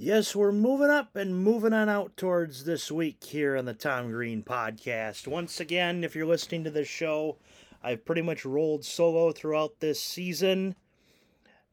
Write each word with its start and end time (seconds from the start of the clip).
Yes, 0.00 0.34
we're 0.34 0.52
moving 0.52 0.88
up 0.88 1.16
and 1.16 1.38
moving 1.38 1.74
on 1.74 1.90
out 1.90 2.16
towards 2.16 2.64
this 2.64 2.90
week 2.90 3.22
here 3.22 3.58
on 3.58 3.66
the 3.66 3.74
Tom 3.74 4.10
Green 4.10 4.42
podcast. 4.42 5.28
Once 5.28 5.60
again, 5.60 6.02
if 6.02 6.16
you're 6.16 6.24
listening 6.24 6.64
to 6.64 6.70
this 6.70 6.88
show, 6.88 7.36
I've 7.82 8.06
pretty 8.06 8.22
much 8.22 8.46
rolled 8.46 8.86
solo 8.86 9.32
throughout 9.32 9.80
this 9.80 10.00
season. 10.00 10.76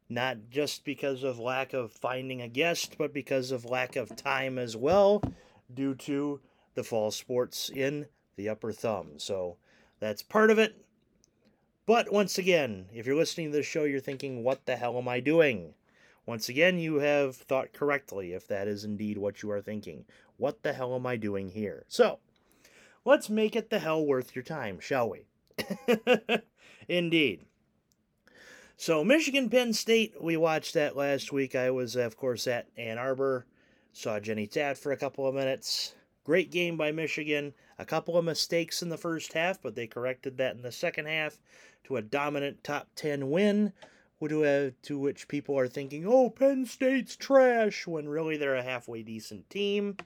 Not 0.08 0.50
just 0.50 0.84
because 0.84 1.22
of 1.22 1.38
lack 1.38 1.72
of 1.72 1.92
finding 1.92 2.40
a 2.40 2.48
guest, 2.48 2.96
but 2.96 3.12
because 3.12 3.50
of 3.50 3.64
lack 3.64 3.96
of 3.96 4.14
time 4.14 4.58
as 4.58 4.76
well, 4.76 5.22
due 5.72 5.94
to 5.94 6.40
the 6.74 6.84
fall 6.84 7.10
sports 7.10 7.70
in 7.70 8.06
the 8.36 8.48
upper 8.48 8.72
thumb. 8.72 9.18
So 9.18 9.56
that's 9.98 10.22
part 10.22 10.50
of 10.50 10.58
it. 10.58 10.76
But 11.86 12.12
once 12.12 12.38
again, 12.38 12.86
if 12.92 13.06
you're 13.06 13.16
listening 13.16 13.50
to 13.50 13.58
this 13.58 13.66
show, 13.66 13.84
you're 13.84 14.00
thinking, 14.00 14.42
what 14.42 14.66
the 14.66 14.76
hell 14.76 14.98
am 14.98 15.08
I 15.08 15.20
doing? 15.20 15.74
Once 16.26 16.48
again, 16.48 16.78
you 16.78 16.96
have 16.96 17.36
thought 17.36 17.72
correctly 17.72 18.32
if 18.32 18.48
that 18.48 18.66
is 18.66 18.84
indeed 18.84 19.16
what 19.16 19.42
you 19.42 19.50
are 19.52 19.60
thinking. 19.60 20.04
What 20.36 20.62
the 20.62 20.72
hell 20.72 20.94
am 20.96 21.06
I 21.06 21.16
doing 21.16 21.50
here? 21.50 21.84
So, 21.88 22.18
let's 23.04 23.30
make 23.30 23.54
it 23.54 23.70
the 23.70 23.78
hell 23.78 24.04
worth 24.04 24.34
your 24.34 24.42
time, 24.42 24.80
shall 24.80 25.08
we? 25.08 25.26
indeed. 26.88 27.44
So, 28.78 29.02
Michigan 29.02 29.48
Penn 29.48 29.72
State, 29.72 30.22
we 30.22 30.36
watched 30.36 30.74
that 30.74 30.96
last 30.96 31.32
week. 31.32 31.54
I 31.54 31.70
was, 31.70 31.96
of 31.96 32.18
course, 32.18 32.46
at 32.46 32.68
Ann 32.76 32.98
Arbor. 32.98 33.46
Saw 33.94 34.20
Jenny 34.20 34.46
Tat 34.46 34.76
for 34.76 34.92
a 34.92 34.98
couple 34.98 35.26
of 35.26 35.34
minutes. 35.34 35.94
Great 36.24 36.50
game 36.50 36.76
by 36.76 36.92
Michigan. 36.92 37.54
A 37.78 37.86
couple 37.86 38.18
of 38.18 38.26
mistakes 38.26 38.82
in 38.82 38.90
the 38.90 38.98
first 38.98 39.32
half, 39.32 39.62
but 39.62 39.74
they 39.74 39.86
corrected 39.86 40.36
that 40.36 40.56
in 40.56 40.62
the 40.62 40.70
second 40.70 41.06
half 41.06 41.38
to 41.84 41.96
a 41.96 42.02
dominant 42.02 42.62
top 42.62 42.88
10 42.96 43.30
win 43.30 43.72
to, 44.28 44.44
uh, 44.44 44.70
to 44.82 44.98
which 44.98 45.26
people 45.26 45.58
are 45.58 45.68
thinking, 45.68 46.04
oh, 46.06 46.28
Penn 46.28 46.66
State's 46.66 47.16
trash, 47.16 47.86
when 47.86 48.06
really 48.06 48.36
they're 48.36 48.56
a 48.56 48.62
halfway 48.62 49.02
decent 49.02 49.48
team. 49.48 49.96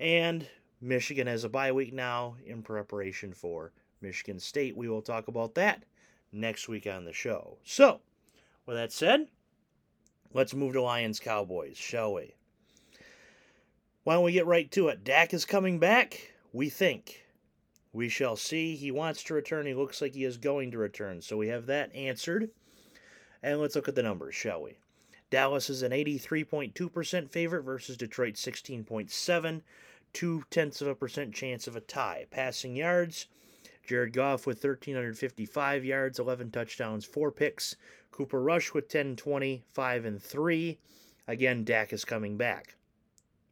And 0.00 0.48
Michigan 0.80 1.28
has 1.28 1.44
a 1.44 1.48
bye 1.48 1.70
week 1.70 1.92
now 1.92 2.34
in 2.44 2.62
preparation 2.62 3.32
for 3.32 3.70
Michigan 4.00 4.40
State. 4.40 4.76
We 4.76 4.88
will 4.88 5.02
talk 5.02 5.28
about 5.28 5.54
that 5.54 5.84
next 6.36 6.68
week 6.68 6.86
on 6.86 7.04
the 7.04 7.12
show. 7.12 7.58
So, 7.64 8.00
with 8.66 8.76
that 8.76 8.92
said, 8.92 9.28
let's 10.32 10.54
move 10.54 10.74
to 10.74 10.82
Lions 10.82 11.20
Cowboys, 11.20 11.76
shall 11.76 12.14
we? 12.14 12.34
Why 14.04 14.14
don't 14.14 14.24
we 14.24 14.32
get 14.32 14.46
right 14.46 14.70
to 14.72 14.88
it? 14.88 15.02
Dak 15.02 15.34
is 15.34 15.44
coming 15.44 15.78
back, 15.78 16.32
we 16.52 16.68
think. 16.68 17.24
We 17.92 18.08
shall 18.08 18.36
see. 18.36 18.76
He 18.76 18.90
wants 18.90 19.22
to 19.24 19.34
return. 19.34 19.66
He 19.66 19.72
looks 19.72 20.02
like 20.02 20.14
he 20.14 20.24
is 20.24 20.36
going 20.36 20.70
to 20.72 20.78
return. 20.78 21.22
So 21.22 21.38
we 21.38 21.48
have 21.48 21.66
that 21.66 21.94
answered. 21.94 22.50
And 23.42 23.58
let's 23.58 23.74
look 23.74 23.88
at 23.88 23.94
the 23.94 24.02
numbers, 24.02 24.34
shall 24.34 24.62
we? 24.62 24.76
Dallas 25.30 25.70
is 25.70 25.82
an 25.82 25.92
83.2% 25.92 27.30
favorite 27.30 27.62
versus 27.62 27.96
Detroit 27.96 28.34
16.7, 28.34 29.62
two 30.12 30.44
tenths 30.50 30.80
of 30.80 30.88
a 30.88 30.94
percent 30.94 31.34
chance 31.34 31.66
of 31.66 31.74
a 31.74 31.80
tie. 31.80 32.26
Passing 32.30 32.76
yards, 32.76 33.26
Jared 33.86 34.12
Goff 34.12 34.46
with 34.46 34.62
1,355 34.62 35.84
yards, 35.84 36.18
11 36.18 36.50
touchdowns, 36.50 37.04
4 37.04 37.30
picks. 37.30 37.76
Cooper 38.10 38.42
Rush 38.42 38.74
with 38.74 38.88
10, 38.88 39.16
20, 39.16 39.62
5, 39.72 40.04
and 40.04 40.22
3. 40.22 40.78
Again, 41.28 41.64
Dak 41.64 41.92
is 41.92 42.04
coming 42.04 42.36
back. 42.36 42.76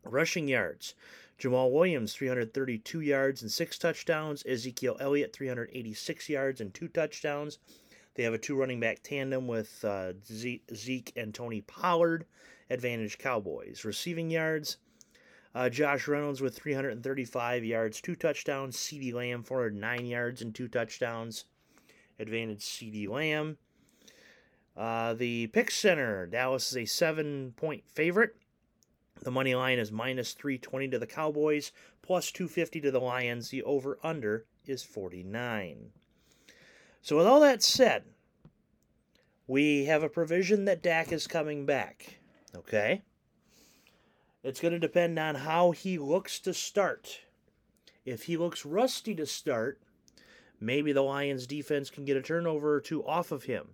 Rushing 0.04 0.48
yards, 0.48 0.94
Jamaal 1.38 1.72
Williams, 1.72 2.14
332 2.14 3.00
yards 3.00 3.42
and 3.42 3.50
6 3.50 3.78
touchdowns. 3.78 4.44
Ezekiel 4.46 4.96
Elliott, 5.00 5.32
386 5.32 6.28
yards 6.28 6.60
and 6.60 6.72
2 6.74 6.88
touchdowns. 6.88 7.58
They 8.14 8.22
have 8.22 8.34
a 8.34 8.38
two 8.38 8.56
running 8.56 8.80
back 8.80 9.02
tandem 9.02 9.48
with 9.48 9.84
uh, 9.84 10.12
Zeke 10.24 11.12
and 11.16 11.34
Tony 11.34 11.60
Pollard. 11.62 12.26
Advantage 12.70 13.18
Cowboys. 13.18 13.84
Receiving 13.84 14.30
yards, 14.30 14.78
uh, 15.54 15.68
Josh 15.68 16.08
Reynolds 16.08 16.40
with 16.40 16.56
335 16.56 17.64
yards, 17.64 18.00
two 18.00 18.16
touchdowns. 18.16 18.76
CeeDee 18.76 19.14
Lamb, 19.14 19.42
409 19.42 20.06
yards 20.06 20.42
and 20.42 20.54
two 20.54 20.68
touchdowns. 20.68 21.44
Advantage 22.18 22.60
CeeDee 22.60 23.08
Lamb. 23.08 23.58
Uh, 24.76 25.14
the 25.14 25.46
pick 25.48 25.70
center, 25.70 26.26
Dallas 26.26 26.72
is 26.72 26.76
a 26.76 26.84
seven 26.84 27.54
point 27.56 27.84
favorite. 27.88 28.34
The 29.22 29.30
money 29.30 29.54
line 29.54 29.78
is 29.78 29.92
minus 29.92 30.32
320 30.32 30.88
to 30.88 30.98
the 30.98 31.06
Cowboys, 31.06 31.70
plus 32.02 32.32
250 32.32 32.80
to 32.80 32.90
the 32.90 33.00
Lions. 33.00 33.50
The 33.50 33.62
over 33.62 33.98
under 34.02 34.46
is 34.66 34.82
49. 34.82 35.92
So, 37.00 37.16
with 37.16 37.26
all 37.26 37.40
that 37.40 37.62
said, 37.62 38.04
we 39.46 39.84
have 39.84 40.02
a 40.02 40.08
provision 40.08 40.64
that 40.64 40.82
Dak 40.82 41.12
is 41.12 41.26
coming 41.26 41.64
back. 41.64 42.18
Okay? 42.56 43.02
It's 44.44 44.60
going 44.60 44.72
to 44.72 44.78
depend 44.78 45.18
on 45.18 45.36
how 45.36 45.70
he 45.70 45.96
looks 45.96 46.38
to 46.40 46.52
start. 46.52 47.20
If 48.04 48.24
he 48.24 48.36
looks 48.36 48.66
rusty 48.66 49.14
to 49.14 49.24
start, 49.24 49.80
maybe 50.60 50.92
the 50.92 51.00
Lions 51.00 51.46
defense 51.46 51.88
can 51.88 52.04
get 52.04 52.18
a 52.18 52.22
turnover 52.22 52.74
or 52.74 52.80
two 52.82 53.02
off 53.06 53.32
of 53.32 53.44
him. 53.44 53.68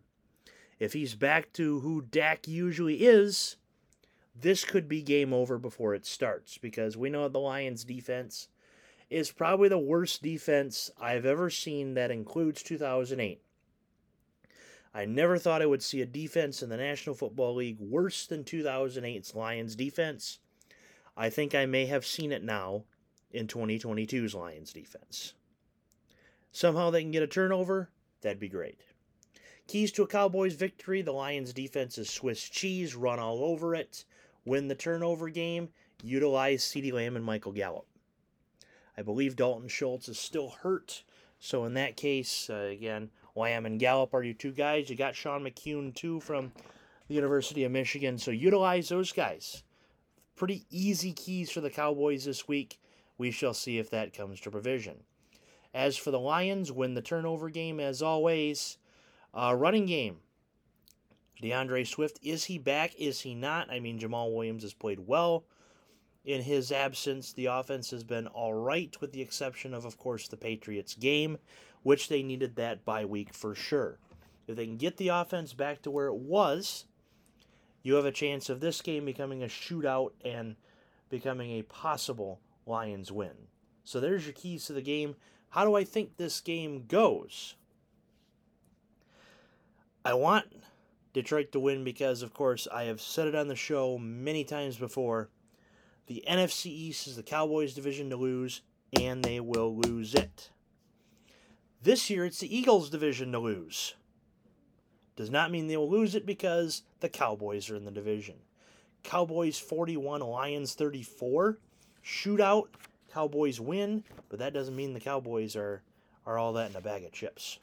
If 0.79 0.93
he's 0.93 1.17
back 1.17 1.53
to 1.55 1.81
who 1.81 2.03
Dak 2.03 2.47
usually 2.47 3.03
is, 3.03 3.57
this 4.41 4.65
could 4.65 4.89
be 4.89 5.03
game 5.03 5.33
over 5.33 5.59
before 5.59 5.93
it 5.93 6.07
starts 6.07 6.57
because 6.57 6.97
we 6.97 7.11
know 7.11 7.27
the 7.27 7.41
Lions 7.41 7.83
defense 7.83 8.47
is 9.11 9.33
probably 9.33 9.69
the 9.69 9.77
worst 9.77 10.23
defense 10.23 10.89
I've 11.01 11.27
ever 11.27 11.51
seen 11.51 11.95
that 11.95 12.13
includes 12.13 12.63
2008. 12.63 13.43
I 14.95 15.05
never 15.05 15.37
thought 15.37 15.63
I 15.63 15.67
would 15.67 15.83
see 15.83 16.01
a 16.01 16.07
defense 16.07 16.63
in 16.63 16.69
the 16.69 16.77
National 16.77 17.17
Football 17.17 17.57
League 17.57 17.81
worse 17.81 18.25
than 18.25 18.45
2008's 18.45 19.35
Lions 19.35 19.75
defense. 19.75 20.39
I 21.21 21.29
think 21.29 21.55
I 21.55 21.67
may 21.67 21.85
have 21.85 22.07
seen 22.07 22.33
it 22.33 22.43
now 22.43 22.85
in 23.31 23.47
2022's 23.47 24.35
Lions 24.35 24.73
defense. 24.73 25.35
Somehow 26.51 26.89
they 26.89 27.03
can 27.03 27.11
get 27.11 27.23
a 27.23 27.27
turnover, 27.27 27.91
that'd 28.23 28.41
be 28.41 28.49
great. 28.49 28.81
Keys 29.67 29.93
to 29.93 30.03
a 30.03 30.07
Cowboys 30.07 30.55
victory 30.55 31.03
the 31.03 31.13
Lions 31.13 31.53
defense 31.53 31.99
is 31.99 32.09
Swiss 32.09 32.49
cheese, 32.49 32.95
run 32.95 33.19
all 33.19 33.45
over 33.45 33.75
it, 33.75 34.07
win 34.47 34.69
the 34.69 34.75
turnover 34.75 35.29
game, 35.29 35.69
utilize 36.03 36.65
CeeDee 36.65 36.91
Lamb 36.91 37.17
and 37.17 37.25
Michael 37.27 37.53
Gallup. 37.53 37.87
I 38.97 39.03
believe 39.03 39.37
Dalton 39.37 39.69
Schultz 39.69 40.09
is 40.09 40.19
still 40.19 40.49
hurt. 40.49 41.03
So 41.39 41.67
in 41.67 41.75
that 41.75 41.99
case, 41.99 42.49
uh, 42.49 42.71
again, 42.73 43.11
Lamb 43.37 43.67
and 43.67 43.79
Gallup 43.79 44.15
are 44.15 44.23
your 44.23 44.33
two 44.33 44.53
guys. 44.53 44.89
You 44.89 44.97
got 44.97 45.15
Sean 45.15 45.45
McKeon 45.45 45.95
too 45.95 46.21
from 46.21 46.53
the 47.09 47.15
University 47.15 47.65
of 47.65 47.73
Michigan. 47.73 48.17
So 48.17 48.31
utilize 48.31 48.89
those 48.89 49.13
guys. 49.13 49.65
Pretty 50.41 50.65
easy 50.71 51.13
keys 51.13 51.51
for 51.51 51.61
the 51.61 51.69
Cowboys 51.69 52.25
this 52.25 52.49
week. 52.49 52.81
We 53.19 53.31
shall 53.31 53.53
see 53.53 53.77
if 53.77 53.91
that 53.91 54.15
comes 54.15 54.41
to 54.41 54.51
provision. 54.51 55.05
As 55.75 55.99
for 55.99 56.11
the 56.11 56.19
Lions, 56.19 56.73
win 56.73 56.95
the 56.95 57.03
turnover 57.03 57.51
game 57.51 57.79
as 57.79 58.01
always. 58.01 58.79
Uh, 59.35 59.55
running 59.55 59.85
game. 59.85 60.21
D'Andre 61.43 61.85
Swift, 61.85 62.19
is 62.23 62.45
he 62.45 62.57
back? 62.57 62.95
Is 62.97 63.21
he 63.21 63.35
not? 63.35 63.71
I 63.71 63.81
mean, 63.81 63.99
Jamaal 63.99 64.35
Williams 64.35 64.63
has 64.63 64.73
played 64.73 65.01
well 65.01 65.45
in 66.25 66.41
his 66.41 66.73
absence, 66.73 67.35
the 67.35 67.45
offense 67.45 67.91
has 67.91 68.03
been 68.03 68.27
all 68.29 68.55
right, 68.55 68.99
with 68.99 69.13
the 69.13 69.21
exception 69.21 69.75
of, 69.75 69.85
of 69.85 69.99
course, 69.99 70.27
the 70.27 70.39
Patriots 70.39 70.95
game, 70.95 71.37
which 71.83 72.09
they 72.09 72.23
needed 72.23 72.57
that 72.57 72.87
bye 72.87 73.05
week 73.05 73.35
for 73.35 73.55
sure. 73.55 73.99
If 74.47 74.57
they 74.57 74.65
can 74.65 74.79
get 74.79 74.97
the 74.97 75.09
offense 75.09 75.53
back 75.53 75.83
to 75.83 75.91
where 75.91 76.07
it 76.07 76.17
was, 76.17 76.87
you 77.83 77.95
have 77.95 78.05
a 78.05 78.13
chance 78.13 78.49
of 78.49 78.61
this 78.61 78.83
game 78.83 79.05
becoming 79.05 79.43
a 79.43 79.47
shootout 79.47 80.13
and 80.25 80.57
becoming 81.09 81.53
a 81.53 81.63
possible 81.63 82.41
Lions 82.67 83.11
win. 83.11 83.49
So 83.85 84.01
there's 84.01 84.27
your 84.27 84.35
keys 84.35 84.67
to 84.67 84.73
the 84.73 84.83
game. 84.83 85.17
How 85.51 85.65
do 85.65 85.75
I 85.75 85.85
think 85.85 86.17
this 86.17 86.41
game 86.41 86.85
goes? 86.87 87.55
I 90.05 90.15
want 90.15 90.47
Detroit 91.13 91.53
to 91.53 91.61
win 91.61 91.85
because, 91.85 92.23
of 92.23 92.33
course, 92.33 92.69
I 92.73 92.85
have 92.85 93.01
said 93.01 93.27
it 93.27 93.35
on 93.35 93.49
the 93.49 93.57
show 93.57 93.99
many 93.99 94.45
times 94.45 94.77
before 94.77 95.29
the 96.07 96.25
NFC 96.29 96.67
East 96.67 97.07
is 97.07 97.17
the 97.17 97.23
Cowboys 97.23 97.75
division 97.75 98.11
to 98.11 98.17
lose, 98.17 98.63
and 98.99 99.23
they 99.23 99.41
will 99.41 99.77
lose 99.77 100.15
it. 100.15 100.51
This 101.83 102.11
year, 102.11 102.25
it's 102.25 102.41
the 102.41 102.57
Eagles 102.57 102.91
division 102.91 103.33
to 103.33 103.39
lose. 103.39 103.95
Does 105.21 105.31
not 105.31 105.51
mean 105.51 105.67
they 105.67 105.77
will 105.77 105.91
lose 105.91 106.15
it 106.15 106.25
because 106.25 106.83
the 107.01 107.09
Cowboys 107.11 107.69
are 107.69 107.77
in 107.77 107.85
the 107.85 107.91
division. 107.91 108.37
Cowboys 109.03 109.59
41, 109.59 110.23
Lions 110.23 110.73
34. 110.73 111.59
Shootout, 112.03 112.69
Cowboys 113.13 113.61
win, 113.61 114.03
but 114.31 114.39
that 114.39 114.55
doesn't 114.55 114.75
mean 114.75 114.95
the 114.95 114.99
Cowboys 114.99 115.57
are, 115.57 115.83
are 116.25 116.39
all 116.39 116.55
that 116.55 116.71
in 116.71 116.77
a 116.77 116.81
bag 116.81 117.05
of 117.05 117.13
chips. 117.13 117.59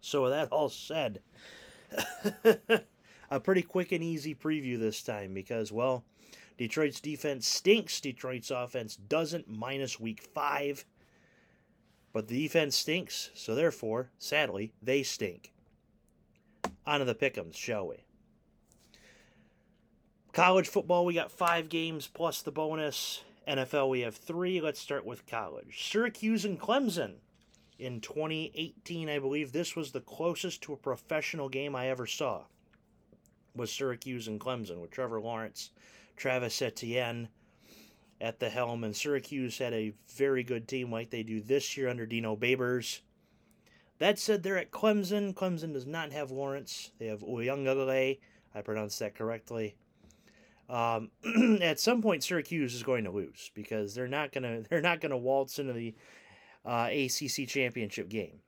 So, 0.00 0.24
with 0.24 0.32
that 0.32 0.50
all 0.50 0.68
said, 0.68 1.20
a 3.30 3.38
pretty 3.38 3.62
quick 3.62 3.92
and 3.92 4.02
easy 4.02 4.34
preview 4.34 4.80
this 4.80 5.04
time 5.04 5.32
because, 5.32 5.70
well, 5.70 6.02
Detroit's 6.58 7.00
defense 7.00 7.46
stinks. 7.46 8.00
Detroit's 8.00 8.50
offense 8.50 8.96
doesn't, 8.96 9.48
minus 9.48 10.00
week 10.00 10.28
five. 10.34 10.84
But 12.12 12.26
the 12.26 12.42
defense 12.42 12.74
stinks, 12.74 13.30
so 13.32 13.54
therefore, 13.54 14.10
sadly, 14.18 14.72
they 14.82 15.04
stink. 15.04 15.52
On 16.86 17.00
to 17.00 17.04
the 17.04 17.14
pick'ems, 17.14 17.56
shall 17.56 17.88
we? 17.88 18.04
College 20.32 20.68
football, 20.68 21.04
we 21.04 21.14
got 21.14 21.32
five 21.32 21.68
games 21.68 22.06
plus 22.06 22.42
the 22.42 22.52
bonus. 22.52 23.22
NFL, 23.48 23.88
we 23.88 24.00
have 24.00 24.16
three. 24.16 24.60
Let's 24.60 24.80
start 24.80 25.04
with 25.04 25.26
college. 25.26 25.88
Syracuse 25.90 26.44
and 26.44 26.60
Clemson. 26.60 27.14
In 27.78 28.00
2018, 28.00 29.08
I 29.08 29.18
believe 29.18 29.52
this 29.52 29.76
was 29.76 29.92
the 29.92 30.00
closest 30.00 30.62
to 30.62 30.72
a 30.72 30.76
professional 30.76 31.48
game 31.48 31.74
I 31.74 31.88
ever 31.88 32.06
saw. 32.06 32.44
Was 33.54 33.72
Syracuse 33.72 34.28
and 34.28 34.40
Clemson 34.40 34.80
with 34.80 34.90
Trevor 34.90 35.20
Lawrence, 35.20 35.70
Travis 36.16 36.60
Etienne 36.62 37.28
at 38.20 38.40
the 38.40 38.48
helm, 38.48 38.84
and 38.84 38.96
Syracuse 38.96 39.58
had 39.58 39.72
a 39.72 39.92
very 40.14 40.42
good 40.42 40.68
team 40.68 40.90
like 40.90 41.10
they 41.10 41.22
do 41.22 41.40
this 41.40 41.76
year 41.76 41.88
under 41.88 42.06
Dino 42.06 42.36
Babers. 42.36 43.00
That 43.98 44.18
said, 44.18 44.42
they're 44.42 44.58
at 44.58 44.70
Clemson. 44.70 45.34
Clemson 45.34 45.72
does 45.72 45.86
not 45.86 46.12
have 46.12 46.30
Lawrence. 46.30 46.92
They 46.98 47.06
have 47.06 47.20
Uiagalelei. 47.20 48.18
I 48.54 48.60
pronounced 48.60 48.98
that 48.98 49.14
correctly. 49.14 49.76
Um, 50.68 51.10
at 51.62 51.80
some 51.80 52.02
point, 52.02 52.24
Syracuse 52.24 52.74
is 52.74 52.82
going 52.82 53.04
to 53.04 53.10
lose 53.10 53.50
because 53.54 53.94
they're 53.94 54.08
not 54.08 54.32
gonna 54.32 54.62
they're 54.68 54.80
not 54.80 55.00
gonna 55.00 55.16
waltz 55.16 55.58
into 55.58 55.72
the 55.72 55.94
uh, 56.64 56.88
ACC 56.90 57.48
championship 57.48 58.08
game. 58.08 58.40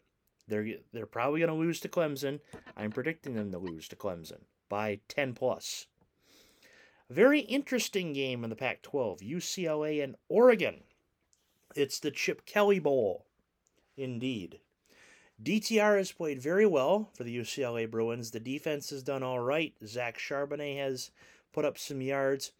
They're 0.49 0.67
they're 0.93 1.06
probably 1.06 1.41
gonna 1.41 1.55
lose 1.55 1.81
to 1.81 1.89
Clemson. 1.89 2.41
I'm 2.77 2.91
predicting 2.91 3.35
them 3.35 3.53
to 3.53 3.59
lose 3.59 3.89
to 3.89 3.97
Clemson 3.97 4.43
by 4.69 5.01
ten 5.09 5.35
plus. 5.35 5.87
Very 7.11 7.41
interesting 7.41 8.12
game 8.12 8.44
in 8.44 8.51
the 8.51 8.56
Pac 8.56 8.83
12 8.83 9.21
UCLA 9.21 10.05
and 10.05 10.15
Oregon. 10.29 10.83
It's 11.75 12.01
the 12.01 12.11
Chip 12.11 12.44
Kelly 12.44 12.79
Bowl. 12.79 13.25
Indeed. 13.97 14.61
DTR 15.43 15.99
has 15.99 16.11
played 16.11 16.43
very 16.43 16.67
well 16.67 17.11
for 17.14 17.23
the 17.23 17.37
UCLA 17.37 17.88
Bruins. 17.88 18.32
The 18.32 18.40
defense 18.40 18.90
has 18.90 19.05
done 19.05 19.23
all 19.23 19.38
right. 19.38 19.73
Zach 19.87 20.19
Charbonnet 20.19 20.79
has 20.79 21.12
put 21.52 21.64
up 21.64 21.79
some 21.79 22.02
yards. 22.02 22.52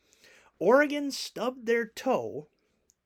Oregon 0.61 1.11
stubbed 1.11 1.67
their 1.67 1.87
toe 1.87 2.47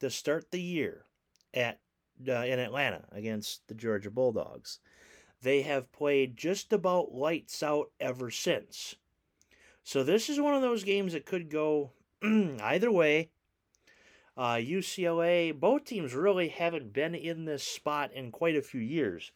to 0.00 0.10
start 0.10 0.50
the 0.50 0.60
year 0.60 1.06
at 1.54 1.80
uh, 2.28 2.32
in 2.32 2.58
Atlanta 2.58 3.04
against 3.12 3.66
the 3.69 3.74
Georgia 3.74 4.10
Bulldogs. 4.10 4.78
They 5.40 5.62
have 5.62 5.90
played 5.90 6.36
just 6.36 6.72
about 6.72 7.14
lights 7.14 7.62
out 7.62 7.90
ever 7.98 8.30
since. 8.30 8.96
So 9.82 10.04
this 10.04 10.28
is 10.28 10.40
one 10.40 10.54
of 10.54 10.62
those 10.62 10.84
games 10.84 11.14
that 11.14 11.26
could 11.26 11.50
go 11.50 11.92
either 12.22 12.90
way. 12.90 13.30
Uh, 14.36 14.54
UCLA, 14.54 15.58
both 15.58 15.84
teams 15.84 16.14
really 16.14 16.48
haven't 16.48 16.92
been 16.92 17.14
in 17.14 17.44
this 17.44 17.62
spot 17.62 18.12
in 18.12 18.30
quite 18.30 18.56
a 18.56 18.62
few 18.62 18.80
years. 18.80 19.32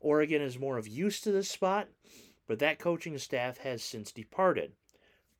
Oregon 0.00 0.42
is 0.42 0.58
more 0.58 0.78
of 0.78 0.88
used 0.88 1.24
to 1.24 1.32
this 1.32 1.50
spot, 1.50 1.88
but 2.46 2.58
that 2.58 2.78
coaching 2.78 3.16
staff 3.18 3.58
has 3.58 3.82
since 3.82 4.10
departed. 4.10 4.72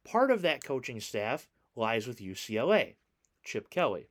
Part 0.04 0.30
of 0.30 0.42
that 0.42 0.62
coaching 0.62 1.00
staff 1.00 1.48
lies 1.74 2.06
with 2.06 2.20
UCLA, 2.20 2.94
Chip 3.42 3.70
Kelly. 3.70 4.08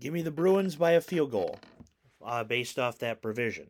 Give 0.00 0.12
me 0.12 0.22
the 0.22 0.30
Bruins 0.30 0.76
by 0.76 0.92
a 0.92 1.00
field 1.00 1.30
goal 1.30 1.58
uh, 2.24 2.44
based 2.44 2.78
off 2.78 2.98
that 2.98 3.22
provision. 3.22 3.68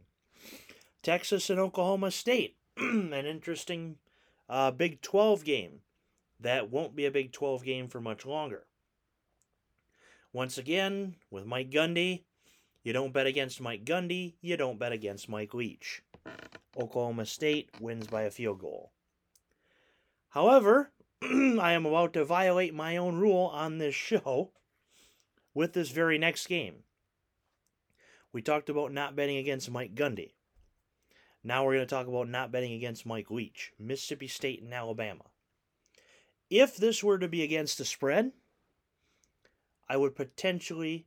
Texas 1.03 1.51
and 1.51 1.59
Oklahoma 1.59 2.11
State, 2.11 2.57
an 2.77 3.13
interesting 3.13 3.97
uh, 4.49 4.71
Big 4.71 5.01
12 5.01 5.45
game. 5.45 5.81
That 6.41 6.71
won't 6.71 6.95
be 6.95 7.07
a 7.07 7.11
Big 7.11 7.33
12 7.33 7.65
game 7.65 7.89
for 7.89 8.01
much 8.01 8.25
longer. 8.25 8.65
Once 10.33 10.59
again, 10.59 11.17
with 11.31 11.47
Mike 11.47 11.71
Gundy, 11.71 12.23
you 12.89 12.95
don't 12.95 13.13
bet 13.13 13.27
against 13.27 13.61
Mike 13.61 13.85
Gundy, 13.85 14.37
you 14.41 14.57
don't 14.57 14.79
bet 14.79 14.93
against 14.93 15.29
Mike 15.29 15.53
Leach. 15.53 16.01
Oklahoma 16.75 17.27
State 17.27 17.69
wins 17.79 18.07
by 18.07 18.23
a 18.23 18.31
field 18.31 18.61
goal. 18.61 18.93
However, 20.31 20.91
I 21.23 21.73
am 21.73 21.85
about 21.85 22.15
to 22.15 22.25
violate 22.25 22.73
my 22.73 22.97
own 22.97 23.19
rule 23.19 23.51
on 23.53 23.77
this 23.77 23.95
show 23.95 24.53
with 25.53 25.75
this 25.75 25.91
very 25.91 26.17
next 26.17 26.47
game. 26.47 26.77
We 28.33 28.41
talked 28.41 28.71
about 28.71 28.91
not 28.91 29.15
betting 29.15 29.37
against 29.37 29.71
Mike 29.71 29.95
Gundy. 29.95 30.33
Now 31.45 31.67
we're 31.67 31.75
going 31.75 31.87
to 31.87 31.95
talk 31.95 32.07
about 32.07 32.31
not 32.31 32.51
betting 32.51 32.73
against 32.73 33.05
Mike 33.05 33.31
Leach, 33.31 33.71
Mississippi 33.79 34.29
State 34.29 34.63
and 34.63 34.73
Alabama. 34.73 35.25
If 36.49 36.79
this 36.79 37.05
were 37.05 37.19
to 37.19 37.29
be 37.29 37.43
against 37.43 37.77
the 37.77 37.85
spread, 37.85 38.33
I 39.91 39.99
would 39.99 40.17
potentially 40.17 41.05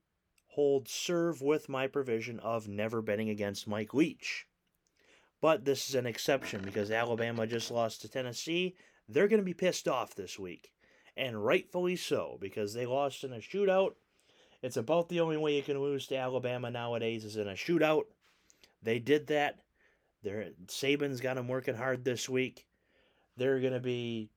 hold 0.52 0.88
serve 0.90 1.42
with 1.42 1.70
my 1.70 1.88
provision 1.88 2.40
of 2.42 2.68
never 2.68 3.02
betting 3.02 3.30
against 3.30 3.68
Mike 3.68 3.94
Leach. 3.94 4.48
But 5.40 5.64
this 5.64 5.88
is 5.90 5.96
an 5.96 6.06
exception 6.06 6.62
because 6.62 6.92
Alabama 6.92 7.48
just 7.48 7.72
lost 7.72 8.02
to 8.02 8.10
Tennessee. 8.10 8.76
They're 9.08 9.30
going 9.30 9.40
to 9.40 9.46
be 9.46 9.54
pissed 9.54 9.88
off 9.88 10.14
this 10.14 10.38
week. 10.38 10.72
And 11.16 11.44
rightfully 11.44 11.96
so 11.96 12.38
because 12.40 12.74
they 12.74 12.86
lost 12.86 13.24
in 13.24 13.34
a 13.34 13.38
shootout. 13.38 13.94
It's 14.62 14.78
about 14.78 15.10
the 15.10 15.22
only 15.22 15.38
way 15.38 15.56
you 15.56 15.64
can 15.64 15.80
lose 15.80 16.06
to 16.08 16.18
Alabama 16.18 16.70
nowadays 16.70 17.24
is 17.24 17.38
in 17.38 17.48
a 17.48 17.54
shootout. 17.54 18.04
They 18.84 19.00
did 19.00 19.28
that. 19.28 19.60
They're, 20.22 20.50
Saban's 20.68 21.22
got 21.22 21.36
them 21.36 21.48
working 21.48 21.76
hard 21.76 22.04
this 22.04 22.30
week. 22.30 22.68
They're 23.38 23.60
going 23.60 23.74
to 23.74 23.80
be 23.80 24.30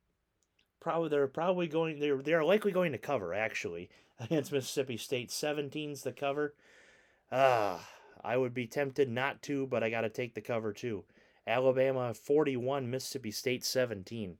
probably 0.81 1.09
they're 1.09 1.27
probably 1.27 1.67
going 1.67 1.99
they're 1.99 2.19
they're 2.19 2.45
likely 2.45 2.71
going 2.71 2.93
to 2.93 2.99
cover 2.99 3.35
actually 3.35 3.91
against 4.25 4.53
Mississippi 4.53 4.97
State. 4.97 5.31
17's 5.31 6.03
the 6.03 6.13
cover. 6.13 6.55
Ah, 7.31 7.89
I 8.23 8.37
would 8.37 8.55
be 8.55 8.67
tempted 8.67 9.11
not 9.11 9.43
to, 9.43 9.67
but 9.67 9.83
I 9.83 9.91
got 9.91 10.03
to 10.03 10.09
take 10.09 10.35
the 10.35 10.41
cover 10.41 10.73
too. 10.73 11.05
Alabama 11.47 12.15
41, 12.15 12.91
Mississippi 12.91 13.31
State 13.31 13.65
17. 13.65 14.39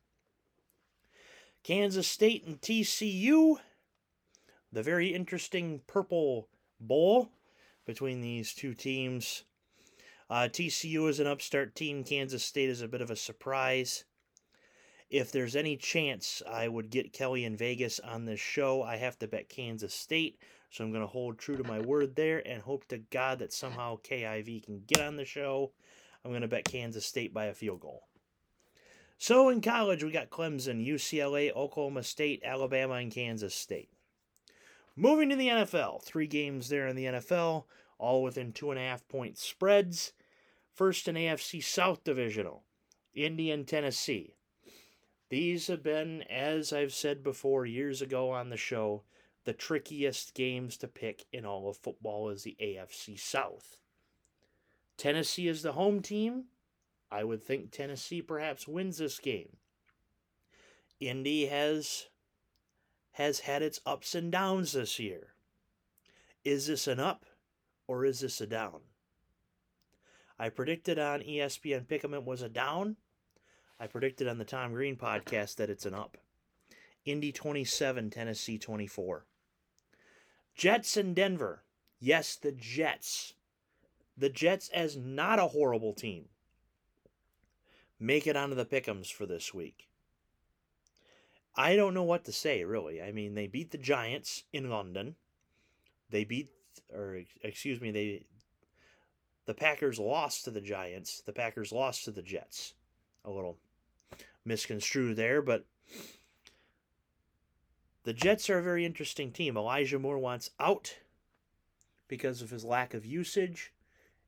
Kansas 1.63 2.09
State 2.09 2.47
and 2.47 2.61
TCU. 2.61 3.57
The 4.73 4.83
very 4.83 5.15
interesting 5.15 5.81
Purple 5.87 6.49
Bowl 6.81 7.31
between 7.87 8.21
these 8.21 8.55
two 8.55 8.75
teams. 8.75 9.45
Uh, 10.31 10.49
TCU 10.51 11.09
is 11.09 11.21
an 11.21 11.27
upstart 11.27 11.75
team. 11.75 12.05
Kansas 12.05 12.45
State 12.45 12.71
is 12.71 12.81
a 12.81 12.89
bit 12.89 13.01
of 13.01 13.11
a 13.11 13.17
surprise. 13.17 14.05
If 15.15 15.31
there's 15.31 15.55
any 15.55 15.77
chance 15.77 16.43
I 16.45 16.67
would 16.67 16.91
get 16.91 17.13
Kelly 17.13 17.45
in 17.45 17.57
Vegas 17.57 18.01
on 18.01 18.25
this 18.25 18.41
show, 18.41 18.83
I 18.83 18.97
have 18.97 19.17
to 19.21 19.29
bet 19.29 19.49
Kansas 19.49 19.95
State. 19.95 20.41
So 20.71 20.83
I'm 20.83 20.91
going 20.91 21.05
to 21.05 21.07
hold 21.07 21.39
true 21.39 21.57
to 21.57 21.63
my 21.63 21.79
word 21.79 22.17
there 22.17 22.45
and 22.45 22.61
hope 22.61 22.89
to 22.89 22.99
God 22.99 23.39
that 23.39 23.53
somehow 23.53 23.99
KIV 23.99 24.65
can 24.65 24.83
get 24.89 25.01
on 25.01 25.15
the 25.15 25.25
show. 25.25 25.71
I'm 26.25 26.33
going 26.33 26.43
to 26.43 26.49
bet 26.49 26.65
Kansas 26.65 27.07
State 27.07 27.33
by 27.33 27.45
a 27.45 27.55
field 27.55 27.79
goal. 27.79 28.09
So 29.17 29.51
in 29.51 29.61
college, 29.61 30.03
we 30.03 30.11
got 30.11 30.31
Clemson, 30.31 30.85
UCLA, 30.85 31.55
Oklahoma 31.55 32.03
State, 32.03 32.43
Alabama, 32.45 32.95
and 32.95 33.13
Kansas 33.13 33.55
State. 33.55 33.91
Moving 34.97 35.29
to 35.29 35.37
the 35.37 35.47
NFL, 35.47 36.03
three 36.03 36.27
games 36.27 36.69
there 36.71 36.89
in 36.89 36.97
the 36.97 37.05
NFL 37.05 37.67
all 37.99 38.25
within 38.25 38.51
two 38.51 38.73
and 38.73 38.81
a 38.81 38.83
half 38.83 39.07
point 39.07 39.39
spreads. 39.39 40.13
First 40.73 41.07
in 41.07 41.15
AFC 41.15 41.63
South 41.63 42.03
Divisional, 42.03 42.65
Indy 43.15 43.53
and 43.53 43.65
Tennessee. 43.65 44.35
These 45.31 45.67
have 45.69 45.83
been, 45.83 46.23
as 46.23 46.73
I've 46.73 46.93
said 46.93 47.23
before 47.23 47.67
years 47.67 48.03
ago 48.03 48.31
on 48.31 48.51
the 48.51 48.57
show, 48.57 49.03
the 49.45 49.53
trickiest 49.53 50.35
games 50.35 50.77
to 50.79 50.89
pick 50.89 51.25
in 51.33 51.45
all 51.45 51.69
of 51.69 51.77
football 51.77 52.29
is 52.31 52.43
the 52.43 52.57
AFC 52.61 53.19
South. 53.19 53.79
Tennessee 54.97 55.49
is 55.49 55.63
the 55.63 55.73
home 55.73 56.01
team. 56.03 56.45
I 57.11 57.25
would 57.25 57.43
think 57.43 57.71
Tennessee 57.71 58.23
perhaps 58.23 58.69
wins 58.69 58.99
this 58.99 59.19
game. 59.19 59.57
Indy 61.01 61.47
has 61.47 62.07
has 63.13 63.41
had 63.41 63.63
its 63.63 63.81
ups 63.87 64.15
and 64.15 64.33
downs 64.33 64.73
this 64.73 64.99
year. 64.99 65.35
Is 66.45 66.67
this 66.67 66.87
an 66.87 66.99
up? 66.99 67.27
or 67.87 68.05
is 68.05 68.21
this 68.21 68.41
a 68.41 68.47
down? 68.47 68.81
I 70.39 70.49
predicted 70.49 70.99
on 70.99 71.21
ESPN 71.21 71.87
Pick'em 71.87 72.15
it 72.15 72.25
was 72.25 72.43
a 72.43 72.49
down. 72.49 72.97
I 73.85 73.87
predicted 73.87 74.27
on 74.29 74.39
the 74.39 74.47
Tom 74.47 74.73
Green 74.73 74.97
podcast 74.97 75.57
that 75.57 75.69
it's 75.69 75.85
an 75.85 75.93
up. 75.93 76.17
Indy 77.05 77.33
27, 77.33 78.09
Tennessee 78.09 78.57
24. 78.57 79.27
Jets 80.55 80.97
and 80.97 81.15
Denver. 81.15 81.65
Yes, 82.01 82.35
the 82.35 82.51
Jets. 82.51 83.35
The 84.17 84.31
Jets 84.31 84.71
as 84.73 84.97
not 84.97 85.39
a 85.39 85.49
horrible 85.49 85.93
team. 85.93 86.31
Make 88.01 88.27
it 88.27 88.39
onto 88.39 88.55
the 88.55 88.65
pickums 88.65 89.13
for 89.13 89.27
this 89.27 89.53
week. 89.53 89.91
I 91.55 91.77
don't 91.77 91.93
know 91.93 92.05
what 92.05 92.25
to 92.25 92.33
say, 92.33 92.65
really. 92.65 93.03
I 93.03 93.13
mean, 93.13 93.35
they 93.35 93.49
beat 93.49 93.71
the 93.71 93.77
Giants 93.77 94.45
in 94.51 94.71
London. 94.71 95.17
They 96.09 96.25
beat 96.25 96.49
or 96.91 97.21
excuse 97.43 97.83
me, 97.83 97.91
they 97.91 98.25
the 99.45 99.53
Packers 99.53 99.99
lost 99.99 100.45
to 100.45 100.51
the 100.51 100.63
Giants. 100.63 101.21
The 101.21 101.35
Packers 101.35 101.71
lost 101.71 102.07
to 102.07 102.13
the 102.13 102.23
Jets. 102.23 102.73
A 103.27 103.31
little 103.31 103.59
misconstrued 104.45 105.17
there, 105.17 105.43
but 105.43 105.65
the 108.05 108.13
Jets 108.13 108.51
are 108.51 108.59
a 108.59 108.63
very 108.63 108.85
interesting 108.85 109.33
team. 109.33 109.57
Elijah 109.57 109.99
Moore 109.99 110.19
wants 110.19 110.51
out 110.61 110.97
because 112.09 112.43
of 112.43 112.51
his 112.51 112.65
lack 112.65 112.95
of 112.95 113.07
usage. 113.07 113.73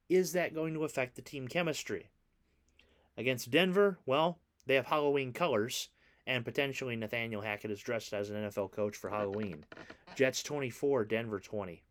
Is 0.09 0.33
that 0.33 0.55
going 0.55 0.75
to 0.75 0.85
affect 0.85 1.17
the 1.17 1.23
team 1.23 1.49
chemistry? 1.49 2.09
Against 3.19 3.51
Denver, 3.51 3.99
well, 4.07 4.39
they 4.67 4.75
have 4.75 4.87
Halloween 4.87 5.33
colors, 5.33 5.89
and 6.27 6.45
potentially 6.45 6.97
Nathaniel 6.97 7.43
Hackett 7.43 7.71
is 7.71 7.81
dressed 7.81 8.13
as 8.13 8.31
an 8.31 8.37
NFL 8.37 8.73
coach 8.73 8.97
for 8.97 9.11
Halloween. 9.11 9.65
Jets 10.15 10.43
24, 10.43 11.05
Denver 11.05 11.41
20. 11.41 11.83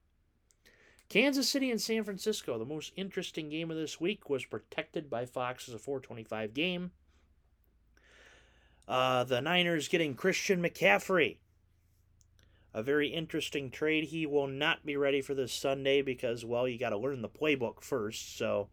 Kansas 1.07 1.47
City 1.47 1.69
and 1.69 1.79
San 1.79 2.03
Francisco, 2.03 2.57
the 2.57 2.65
most 2.65 2.91
interesting 2.95 3.49
game 3.49 3.69
of 3.69 3.77
this 3.77 4.01
week, 4.01 4.29
was 4.29 4.43
protected 4.43 5.09
by 5.09 5.25
Fox 5.25 5.67
as 5.67 5.75
a 5.75 5.79
425 5.79 6.53
game. 6.53 6.91
Uh, 8.87 9.23
the 9.23 9.41
Niners 9.41 9.87
getting 9.87 10.13
Christian 10.13 10.61
McCaffrey. 10.61 11.37
A 12.73 12.83
very 12.83 13.07
interesting 13.07 13.71
trade. 13.71 14.05
He 14.05 14.25
will 14.25 14.47
not 14.47 14.85
be 14.85 14.97
ready 14.97 15.21
for 15.21 15.33
this 15.33 15.53
Sunday 15.53 16.01
because, 16.01 16.43
well, 16.43 16.67
you 16.67 16.77
got 16.77 16.89
to 16.89 16.97
learn 16.97 17.21
the 17.21 17.29
playbook 17.29 17.81
first. 17.81 18.37
So 18.37 18.67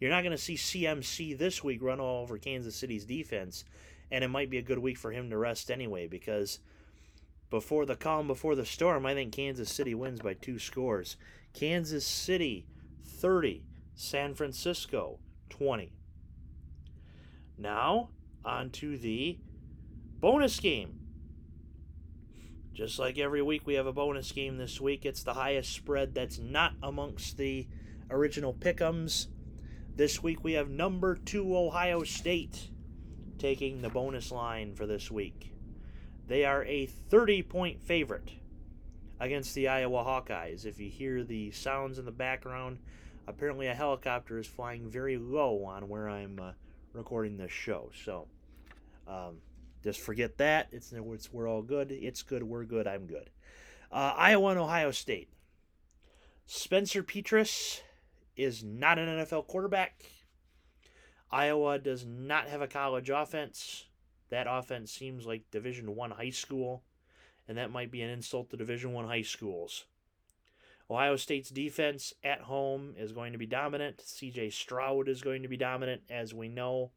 you're 0.00 0.10
not 0.10 0.22
going 0.22 0.36
to 0.36 0.38
see 0.38 0.54
CMC 0.54 1.38
this 1.38 1.62
week 1.62 1.80
run 1.82 2.00
all 2.00 2.22
over 2.22 2.38
Kansas 2.38 2.74
City's 2.74 3.04
defense. 3.04 3.64
And 4.10 4.24
it 4.24 4.28
might 4.28 4.50
be 4.50 4.58
a 4.58 4.62
good 4.62 4.80
week 4.80 4.98
for 4.98 5.12
him 5.12 5.30
to 5.30 5.38
rest 5.38 5.70
anyway 5.70 6.08
because 6.08 6.58
before 7.50 7.86
the 7.86 7.96
calm, 7.96 8.26
before 8.26 8.54
the 8.54 8.66
storm, 8.66 9.06
I 9.06 9.14
think 9.14 9.32
Kansas 9.32 9.70
City 9.70 9.94
wins 9.94 10.20
by 10.20 10.34
two 10.34 10.58
scores. 10.58 11.16
Kansas 11.52 12.06
City 12.06 12.66
30, 13.04 13.62
San 13.94 14.34
Francisco 14.34 15.18
20. 15.50 15.92
Now, 17.58 18.08
on 18.44 18.70
to 18.70 18.96
the 18.96 19.38
bonus 20.20 20.60
game. 20.60 20.98
Just 22.72 22.98
like 22.98 23.18
every 23.18 23.42
week, 23.42 23.66
we 23.66 23.74
have 23.74 23.86
a 23.86 23.92
bonus 23.92 24.32
game 24.32 24.56
this 24.56 24.80
week. 24.80 25.04
It's 25.04 25.22
the 25.22 25.34
highest 25.34 25.72
spread 25.72 26.14
that's 26.14 26.38
not 26.38 26.72
amongst 26.82 27.36
the 27.36 27.66
original 28.10 28.54
pick'ems. 28.54 29.26
This 29.96 30.22
week, 30.22 30.42
we 30.42 30.52
have 30.54 30.70
number 30.70 31.16
two 31.16 31.56
Ohio 31.56 32.04
State 32.04 32.70
taking 33.38 33.82
the 33.82 33.88
bonus 33.88 34.30
line 34.30 34.74
for 34.74 34.86
this 34.86 35.10
week. 35.10 35.52
They 36.26 36.44
are 36.44 36.64
a 36.64 36.86
30 36.86 37.42
point 37.42 37.82
favorite 37.82 38.30
against 39.18 39.54
the 39.54 39.68
Iowa 39.68 40.04
Hawkeyes. 40.04 40.64
If 40.64 40.80
you 40.80 40.88
hear 40.88 41.24
the 41.24 41.50
sounds 41.50 41.98
in 41.98 42.04
the 42.04 42.12
background, 42.12 42.78
apparently 43.26 43.66
a 43.66 43.74
helicopter 43.74 44.38
is 44.38 44.46
flying 44.46 44.88
very 44.88 45.18
low 45.18 45.64
on 45.64 45.88
where 45.88 46.08
I'm 46.08 46.38
uh, 46.40 46.52
recording 46.92 47.36
this 47.36 47.52
show. 47.52 47.90
So 48.04 48.26
um, 49.06 49.38
just 49.82 50.00
forget 50.00 50.38
that. 50.38 50.68
It's, 50.72 50.92
it's 50.92 51.32
we're 51.32 51.48
all 51.48 51.62
good. 51.62 51.90
It's 51.92 52.22
good. 52.22 52.42
We're 52.42 52.64
good. 52.64 52.86
I'm 52.86 53.06
good. 53.06 53.30
Uh, 53.90 54.14
Iowa 54.16 54.50
and 54.50 54.60
Ohio 54.60 54.90
State. 54.90 55.28
Spencer 56.46 57.02
Petras 57.02 57.80
is 58.36 58.62
not 58.64 58.98
an 58.98 59.08
NFL 59.08 59.46
quarterback. 59.46 60.04
Iowa 61.30 61.78
does 61.78 62.04
not 62.04 62.48
have 62.48 62.60
a 62.60 62.66
college 62.66 63.10
offense. 63.10 63.86
That 64.30 64.46
offense 64.48 64.92
seems 64.92 65.26
like 65.26 65.50
Division 65.50 65.94
One 65.94 66.10
high 66.10 66.30
school 66.30 66.82
and 67.50 67.58
that 67.58 67.72
might 67.72 67.90
be 67.90 68.00
an 68.00 68.10
insult 68.10 68.48
to 68.50 68.56
Division 68.56 68.92
One 68.92 69.08
high 69.08 69.22
schools. 69.22 69.84
Ohio 70.90 71.14
State's 71.14 71.50
defense 71.50 72.12
at 72.24 72.40
home 72.40 72.94
is 72.98 73.12
going 73.12 73.32
to 73.32 73.38
be 73.38 73.46
dominant. 73.46 73.98
CJ 73.98 74.52
Stroud 74.52 75.08
is 75.08 75.22
going 75.22 75.42
to 75.42 75.48
be 75.48 75.56
dominant, 75.56 76.02
as 76.10 76.34
we 76.34 76.48
know. 76.48 76.90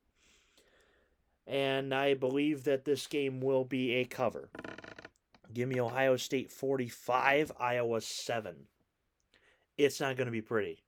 And 1.45 1.93
I 1.93 2.15
believe 2.15 2.63
that 2.63 2.85
this 2.85 3.05
game 3.05 3.39
will 3.39 3.65
be 3.65 3.93
a 3.95 4.05
cover. 4.05 4.49
Give 5.53 5.69
me 5.69 5.79
Ohio 5.79 6.17
State 6.17 6.51
45, 6.51 7.51
Iowa 7.59 8.01
7. 8.01 8.55
It's 9.77 9.99
not 9.99 10.17
going 10.17 10.25
to 10.25 10.31
be 10.31 10.41
pretty 10.41 10.83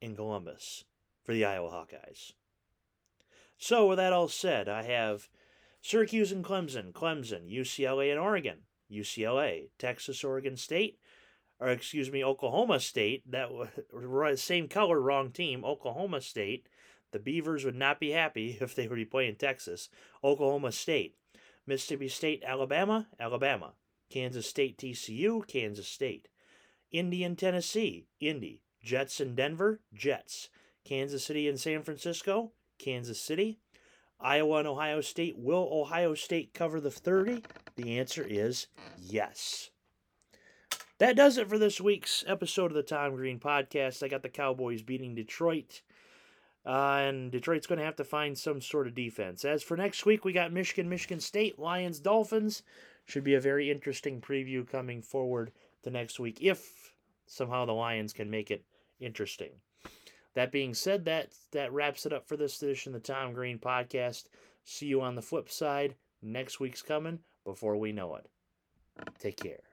in 0.00 0.16
Columbus 0.16 0.84
for 1.22 1.34
the 1.34 1.44
Iowa 1.44 1.68
Hawkeyes. 1.68 2.32
So, 3.58 3.88
with 3.88 3.98
that 3.98 4.12
all 4.12 4.28
said, 4.28 4.68
I 4.68 4.84
have 4.84 5.28
Syracuse 5.82 6.32
and 6.32 6.44
Clemson, 6.44 6.92
Clemson, 6.92 7.52
UCLA 7.52 8.10
and 8.10 8.20
Oregon, 8.20 8.60
UCLA, 8.90 9.68
Texas, 9.78 10.24
Oregon 10.24 10.56
State, 10.56 10.98
or 11.60 11.68
excuse 11.68 12.10
me, 12.10 12.24
Oklahoma 12.24 12.80
State. 12.80 13.30
That 13.30 13.50
was 13.52 14.40
same 14.42 14.68
color, 14.68 15.00
wrong 15.00 15.30
team. 15.30 15.64
Oklahoma 15.64 16.20
State. 16.20 16.68
The 17.10 17.18
Beavers 17.18 17.64
would 17.64 17.74
not 17.74 18.00
be 18.00 18.10
happy 18.10 18.58
if 18.60 18.74
they 18.74 18.86
were 18.86 18.96
to 18.96 19.04
play 19.04 19.26
in 19.28 19.36
Texas. 19.36 19.88
Oklahoma 20.22 20.72
State, 20.72 21.16
Mississippi 21.66 22.08
State, 22.08 22.42
Alabama, 22.46 23.08
Alabama, 23.18 23.72
Kansas 24.10 24.48
State, 24.48 24.78
TCU, 24.78 25.46
Kansas 25.46 25.88
State, 25.88 26.28
Indian, 26.90 27.36
Tennessee, 27.36 28.06
Indy, 28.20 28.62
Jets 28.82 29.20
in 29.20 29.34
Denver, 29.34 29.80
Jets, 29.92 30.48
Kansas 30.84 31.24
City 31.24 31.48
and 31.48 31.58
San 31.58 31.82
Francisco, 31.82 32.52
Kansas 32.78 33.20
City, 33.20 33.58
Iowa 34.20 34.58
and 34.58 34.68
Ohio 34.68 35.00
State. 35.00 35.36
Will 35.36 35.68
Ohio 35.70 36.14
State 36.14 36.54
cover 36.54 36.80
the 36.80 36.90
30? 36.90 37.42
The 37.76 37.98
answer 37.98 38.24
is 38.26 38.68
yes. 38.98 39.70
That 40.98 41.14
does 41.14 41.38
it 41.38 41.48
for 41.48 41.58
this 41.58 41.80
week's 41.80 42.24
episode 42.26 42.72
of 42.72 42.74
the 42.74 42.82
Tom 42.82 43.14
Green 43.14 43.38
Podcast. 43.38 44.02
I 44.02 44.08
got 44.08 44.22
the 44.22 44.28
Cowboys 44.28 44.82
beating 44.82 45.14
Detroit. 45.14 45.82
Uh, 46.66 46.98
and 47.02 47.30
Detroit's 47.30 47.68
going 47.68 47.78
to 47.78 47.84
have 47.84 47.96
to 47.96 48.04
find 48.04 48.36
some 48.36 48.60
sort 48.60 48.88
of 48.88 48.96
defense. 48.96 49.44
As 49.44 49.62
for 49.62 49.76
next 49.76 50.04
week, 50.04 50.24
we 50.24 50.32
got 50.32 50.52
Michigan, 50.52 50.88
Michigan 50.88 51.20
State, 51.20 51.56
Lions, 51.56 52.00
Dolphins. 52.00 52.64
Should 53.06 53.22
be 53.22 53.34
a 53.34 53.40
very 53.40 53.70
interesting 53.70 54.20
preview 54.20 54.68
coming 54.68 55.00
forward 55.00 55.52
to 55.84 55.90
next 55.90 56.18
week 56.18 56.38
if 56.42 56.92
somehow 57.26 57.64
the 57.64 57.72
Lions 57.72 58.12
can 58.12 58.28
make 58.28 58.50
it 58.50 58.64
interesting. 58.98 59.52
That 60.34 60.52
being 60.52 60.74
said, 60.74 61.04
that 61.04 61.32
that 61.52 61.72
wraps 61.72 62.06
it 62.06 62.12
up 62.12 62.28
for 62.28 62.36
this 62.36 62.60
edition 62.60 62.94
of 62.94 63.02
the 63.02 63.12
Tom 63.12 63.32
Green 63.32 63.58
Podcast. 63.58 64.24
See 64.64 64.86
you 64.86 65.00
on 65.00 65.14
the 65.14 65.22
flip 65.22 65.48
side. 65.48 65.94
Next 66.22 66.58
week's 66.60 66.82
coming 66.82 67.20
before 67.44 67.76
we 67.76 67.92
know 67.92 68.16
it. 68.16 68.26
Take 69.18 69.36
care. 69.36 69.67